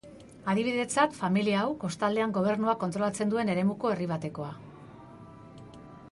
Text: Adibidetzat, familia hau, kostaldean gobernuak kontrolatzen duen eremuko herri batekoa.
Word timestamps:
Adibidetzat, 0.51 1.11
familia 1.17 1.59
hau, 1.65 1.75
kostaldean 1.83 2.33
gobernuak 2.37 2.79
kontrolatzen 2.83 3.33
duen 3.33 3.51
eremuko 3.55 3.91
herri 3.91 4.07
batekoa. 4.13 4.51